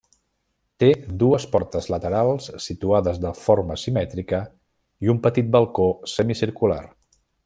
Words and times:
Té 0.83 0.87
dues 1.23 1.43
portes 1.55 1.89
laterals 1.95 2.47
situades 2.69 3.21
de 3.27 3.33
forma 3.41 3.77
simètrica 3.83 4.39
i 5.07 5.13
un 5.17 5.21
petit 5.27 5.53
balcó 5.57 5.91
semicircular. 6.15 6.81